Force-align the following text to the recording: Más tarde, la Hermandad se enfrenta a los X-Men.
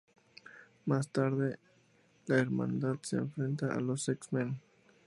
Más 0.87 1.09
tarde, 1.09 1.59
la 2.25 2.39
Hermandad 2.39 2.95
se 3.03 3.17
enfrenta 3.17 3.67
a 3.71 3.79
los 3.79 4.09
X-Men. 4.09 4.59